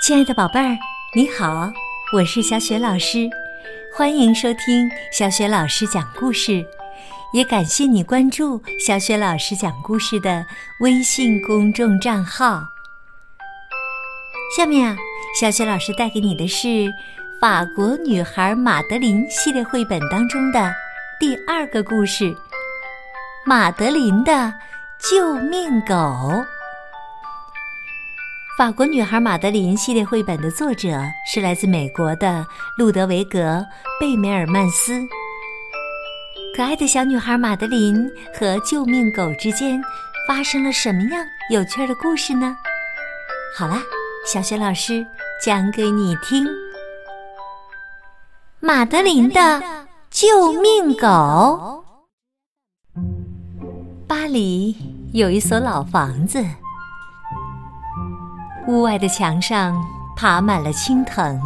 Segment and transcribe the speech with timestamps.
[0.00, 0.78] 亲爱的宝贝儿，
[1.12, 1.70] 你好，
[2.14, 3.28] 我是小雪老师，
[3.92, 6.64] 欢迎收听小雪老师讲故事，
[7.32, 10.46] 也感谢你关注小雪老师讲故事的
[10.80, 12.62] 微信公众账号。
[14.56, 14.96] 下面啊，
[15.38, 16.68] 小雪老师带给你的是
[17.40, 20.72] 《法国女孩马德琳》系列绘本当中的
[21.18, 22.24] 第二个故事
[23.44, 24.54] 《马德琳的
[25.00, 25.94] 救命狗》。
[28.58, 32.44] 法国女孩马德琳系列绘本的作者是来自美国的
[32.76, 33.38] 路德维格·
[34.00, 35.00] 贝梅尔曼斯。
[36.56, 39.80] 可爱的小女孩马德琳和救命狗之间
[40.26, 42.56] 发生了什么样有趣的故事呢？
[43.56, 43.80] 好啦，
[44.26, 45.06] 小雪老师
[45.40, 46.44] 讲给你听。
[48.58, 51.84] 马德琳的救命狗。
[54.08, 54.74] 巴黎
[55.12, 56.44] 有一所老房子。
[58.68, 59.74] 屋外的墙上
[60.14, 61.40] 爬满了青藤。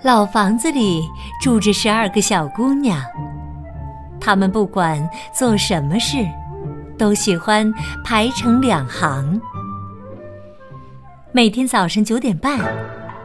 [0.00, 1.02] 老房子里
[1.40, 3.02] 住着十二个小姑娘，
[4.20, 6.24] 她们不管做什么事，
[6.96, 7.70] 都喜欢
[8.04, 9.40] 排成两行。
[11.32, 12.60] 每天早上九点半，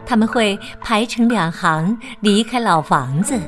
[0.04, 3.40] 他们会排成两行离开老房子，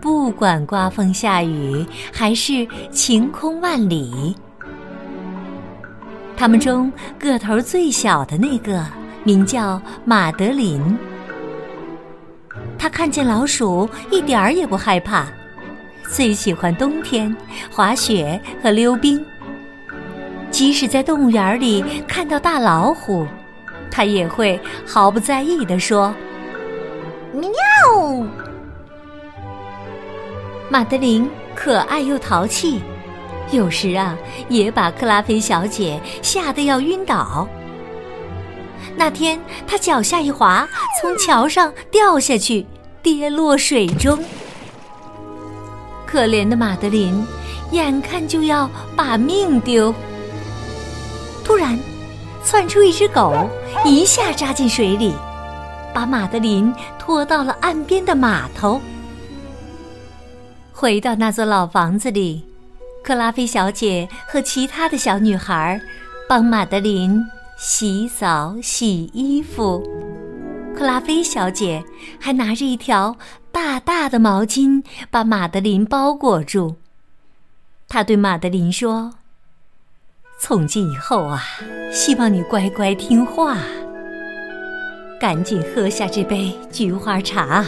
[0.00, 4.34] 不管刮风下雨还是晴空万里。
[6.40, 8.82] 他们中个头最小的那个
[9.24, 10.98] 名叫马德琳。
[12.78, 15.26] 他看见老鼠一点儿也不害怕，
[16.08, 17.36] 最喜欢冬天
[17.70, 19.22] 滑雪和溜冰。
[20.50, 23.26] 即使在动物园里看到大老虎，
[23.90, 26.14] 他也会毫不在意地说
[27.36, 27.50] ：“喵。”
[30.72, 32.80] 马德琳可爱又淘气。
[33.52, 34.16] 有时啊，
[34.48, 37.48] 也把克拉菲小姐吓得要晕倒。
[38.96, 40.68] 那天，她脚下一滑，
[41.00, 42.66] 从桥上掉下去，
[43.02, 44.18] 跌落水中。
[46.06, 47.24] 可怜的马德琳，
[47.72, 49.94] 眼看就要把命丢。
[51.44, 51.78] 突然，
[52.44, 53.48] 窜出一只狗，
[53.84, 55.14] 一下扎进水里，
[55.94, 58.80] 把马德琳拖到了岸边的码头。
[60.72, 62.49] 回到那座老房子里。
[63.10, 65.80] 克拉菲小姐和其他的小女孩
[66.28, 67.20] 帮马德琳
[67.58, 69.82] 洗澡、洗衣服。
[70.76, 71.82] 克拉菲小姐
[72.20, 73.16] 还拿着一条
[73.50, 76.76] 大大的毛巾把马德琳包裹住。
[77.88, 79.14] 她对马德琳说
[80.38, 81.42] ：“从今以后啊，
[81.90, 83.56] 希望你乖乖听话，
[85.20, 87.66] 赶紧喝下这杯菊花茶。”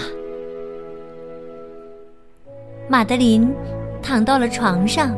[2.88, 3.52] 马德琳。
[4.04, 5.14] 躺到了床上，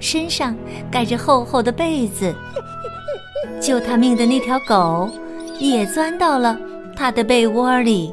[0.00, 0.56] 身上
[0.90, 2.34] 盖着厚厚的被子。
[3.60, 5.10] 救他命的那条狗
[5.58, 6.58] 也钻到了
[6.96, 8.12] 他的被窝里。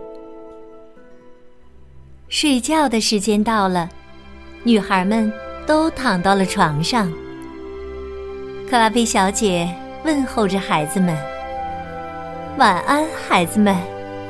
[2.30, 3.90] 睡觉的时间到了，
[4.64, 5.32] 女孩们
[5.66, 7.12] 都躺到了床上。
[8.70, 9.70] 克拉菲小姐
[10.04, 11.16] 问候着孩子们
[12.58, 13.76] ：“晚安，孩子们，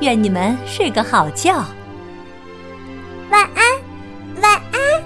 [0.02, 1.64] 愿你们睡个好觉。”
[3.32, 4.42] 晚安。
[4.42, 5.04] 晚安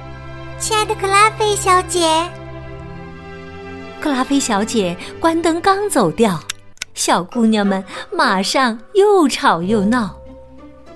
[0.58, 2.10] 亲爱的克拉菲小姐，
[4.00, 6.40] 克拉菲小姐关灯刚走掉，
[6.94, 10.18] 小姑娘们马上又吵又闹，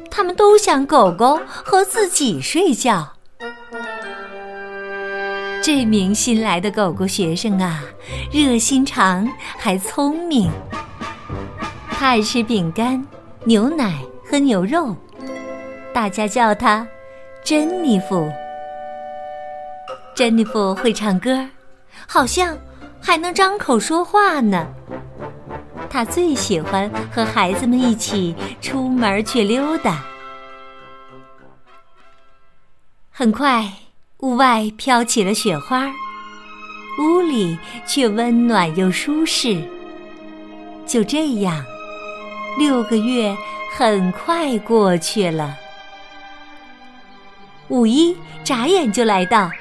[0.10, 3.14] 她们都想狗狗和自己睡觉。
[5.62, 7.84] 这名新来的狗狗学生啊，
[8.32, 9.28] 热心肠
[9.58, 10.52] 还聪明，
[11.90, 13.06] 他爱吃饼干、
[13.44, 14.96] 牛奶和牛肉，
[15.94, 16.86] 大家叫他
[17.44, 18.30] 珍妮弗。
[20.16, 21.48] 珍妮弗会唱歌，
[22.06, 22.58] 好像
[23.04, 24.66] 还能张口说话呢。
[25.90, 30.04] 他最喜欢和孩子们一起出门去溜达。
[33.12, 33.72] 很快，
[34.20, 35.92] 屋外飘起了雪花，
[37.00, 39.62] 屋里却温暖又舒适。
[40.88, 41.64] 就这样，
[42.58, 43.36] 六个月
[43.76, 45.56] 很快过去了。
[47.68, 49.52] 五一眨眼就来到。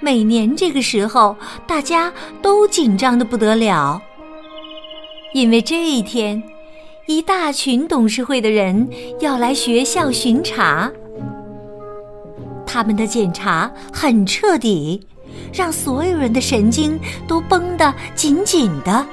[0.00, 1.36] 每年这个时候，
[1.66, 4.00] 大家都紧张的不得了，
[5.34, 6.42] 因为这一天，
[7.06, 8.88] 一大群董事会的人
[9.20, 10.90] 要来学校巡查。
[12.64, 15.04] 他们的检查很彻底，
[15.52, 19.04] 让所有人的神经都绷得紧紧的。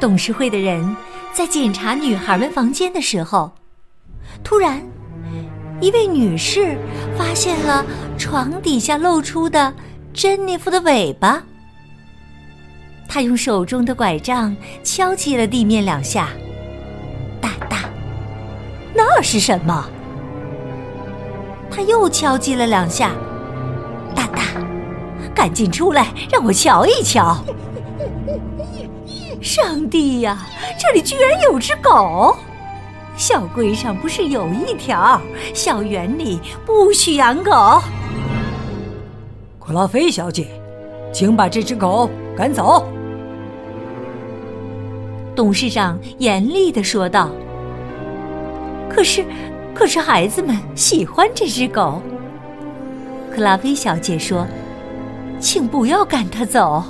[0.00, 0.96] 董事会的人
[1.32, 3.52] 在检查女孩们房间的时候，
[4.42, 4.82] 突然。
[5.80, 6.78] 一位女士
[7.16, 7.84] 发现了
[8.16, 9.72] 床底下露出的
[10.12, 11.42] 珍妮弗的尾巴。
[13.08, 16.30] 她用手中的拐杖敲击了地面两下，
[17.40, 17.88] 哒哒，
[18.94, 19.88] 那是什么？
[21.70, 23.10] 他又敲击了两下，
[24.14, 24.42] 哒哒，
[25.34, 27.36] 赶紧出来，让我瞧一瞧。
[29.40, 30.46] 上帝呀，
[30.80, 32.36] 这里居然有只狗！
[33.16, 35.20] 校规上不是有一条，
[35.54, 37.52] 校园里不许养狗。
[39.60, 40.48] 克拉菲小姐，
[41.12, 42.86] 请把这只狗赶走。
[45.34, 47.30] 董事长严厉的说道。
[48.88, 49.24] 可是，
[49.74, 52.00] 可是孩子们喜欢这只狗。
[53.34, 54.46] 克拉菲小姐说
[55.40, 56.84] ：“请不要赶它走。”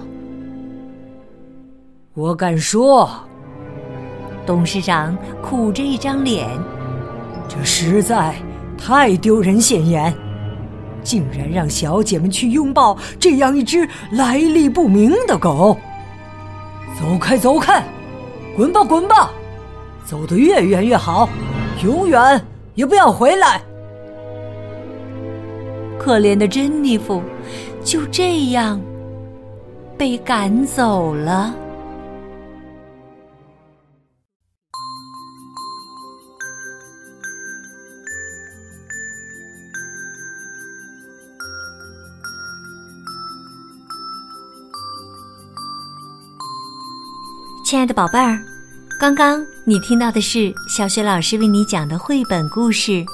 [2.13, 3.09] 我敢说，
[4.47, 6.49] 董事长苦着一张脸，
[7.49, 8.35] 这实在
[8.77, 10.13] 太丢人现眼，
[11.03, 15.77] 竟然让小姐们去拥抱这样一只来历不明的狗。
[16.99, 17.83] 走开，走开，
[18.57, 19.33] 滚吧，滚吧，
[20.05, 21.29] 走得越远越好，
[21.83, 22.41] 永远
[22.75, 23.61] 也不要回来。
[25.99, 27.23] 可怜的珍妮弗
[27.83, 28.81] 就这样
[29.97, 31.55] 被赶走了。
[47.75, 48.39] 亲爱的宝贝儿，
[49.01, 52.93] 刚刚你听到的是小雪老师为你讲的绘本故事《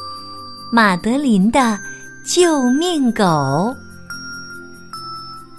[0.70, 1.78] 马德琳的
[2.22, 3.24] 救命狗》。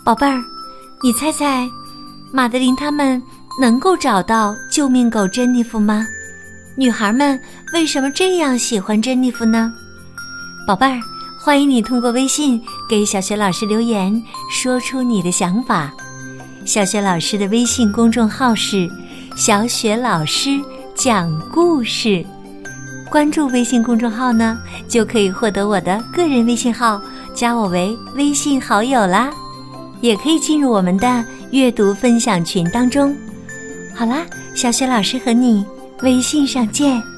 [0.04, 0.40] 宝贝儿，
[1.02, 1.68] 你猜猜，
[2.32, 3.20] 马德琳他们
[3.60, 6.06] 能够找到救命狗珍妮弗吗？
[6.78, 7.42] 女孩们
[7.74, 9.74] 为什么这样喜欢珍妮弗呢？
[10.68, 11.00] 宝贝儿，
[11.40, 14.22] 欢迎你通过微信给小雪老师留言，
[14.52, 15.92] 说出你的想法。
[16.66, 18.90] 小雪老师的微信公众号是
[19.36, 20.60] “小雪老师
[20.96, 22.24] 讲故事”，
[23.10, 27.02] 关注微信公众号呢，就可以获得我的个人微信号，
[27.34, 29.32] 加我为微信好友啦，
[30.02, 33.14] 也可以进入我们的阅读分享群当中。
[33.94, 34.26] 好啦，
[34.56, 35.66] 小雪老师和你
[36.04, 37.11] 微信上见。